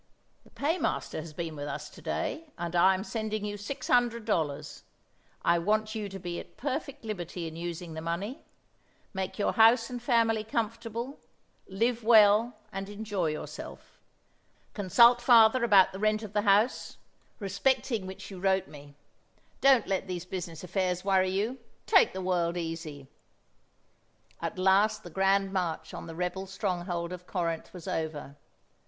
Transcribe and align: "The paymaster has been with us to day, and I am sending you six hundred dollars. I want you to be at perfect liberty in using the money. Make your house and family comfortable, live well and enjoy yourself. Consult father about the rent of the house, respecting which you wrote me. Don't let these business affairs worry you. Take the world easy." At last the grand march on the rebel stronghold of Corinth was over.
"The 0.43 0.49
paymaster 0.49 1.21
has 1.21 1.31
been 1.31 1.55
with 1.55 1.67
us 1.67 1.87
to 1.91 2.01
day, 2.01 2.47
and 2.57 2.75
I 2.75 2.95
am 2.95 3.03
sending 3.03 3.45
you 3.45 3.55
six 3.55 3.87
hundred 3.87 4.25
dollars. 4.25 4.81
I 5.45 5.59
want 5.59 5.93
you 5.93 6.09
to 6.09 6.17
be 6.17 6.39
at 6.39 6.57
perfect 6.57 7.03
liberty 7.05 7.47
in 7.47 7.55
using 7.55 7.93
the 7.93 8.01
money. 8.01 8.43
Make 9.13 9.37
your 9.37 9.53
house 9.53 9.91
and 9.91 10.01
family 10.01 10.43
comfortable, 10.43 11.19
live 11.67 12.03
well 12.03 12.55
and 12.71 12.89
enjoy 12.89 13.27
yourself. 13.27 13.99
Consult 14.73 15.21
father 15.21 15.63
about 15.63 15.91
the 15.91 15.99
rent 15.99 16.23
of 16.23 16.33
the 16.33 16.41
house, 16.49 16.97
respecting 17.37 18.07
which 18.07 18.31
you 18.31 18.39
wrote 18.39 18.67
me. 18.67 18.95
Don't 19.61 19.85
let 19.85 20.07
these 20.07 20.25
business 20.25 20.63
affairs 20.63 21.05
worry 21.05 21.29
you. 21.29 21.59
Take 21.85 22.11
the 22.11 22.21
world 22.23 22.57
easy." 22.57 23.07
At 24.41 24.57
last 24.57 25.03
the 25.03 25.11
grand 25.11 25.53
march 25.53 25.93
on 25.93 26.07
the 26.07 26.15
rebel 26.15 26.47
stronghold 26.47 27.13
of 27.13 27.27
Corinth 27.27 27.71
was 27.71 27.87
over. 27.87 28.35